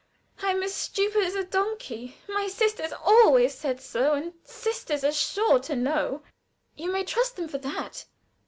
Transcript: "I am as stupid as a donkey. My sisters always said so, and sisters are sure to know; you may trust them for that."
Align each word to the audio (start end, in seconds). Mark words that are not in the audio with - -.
"I 0.41 0.49
am 0.49 0.63
as 0.63 0.73
stupid 0.73 1.21
as 1.23 1.35
a 1.35 1.43
donkey. 1.43 2.17
My 2.27 2.47
sisters 2.47 2.91
always 2.91 3.53
said 3.53 3.79
so, 3.79 4.13
and 4.13 4.33
sisters 4.43 5.03
are 5.03 5.11
sure 5.11 5.59
to 5.59 5.75
know; 5.75 6.23
you 6.75 6.91
may 6.91 7.03
trust 7.03 7.35
them 7.35 7.47
for 7.47 7.59
that." 7.59 8.05